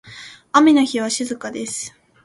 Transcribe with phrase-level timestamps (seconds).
[0.53, 1.93] 雨の日は静かです。